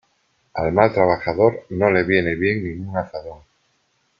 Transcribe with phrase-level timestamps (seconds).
[0.55, 3.41] Al mal trabajador no le viene bien ningún azadón.